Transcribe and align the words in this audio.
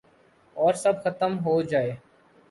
اور 0.55 0.73
سب 0.73 1.03
ختم 1.03 1.37
ہوجائے 1.39 1.91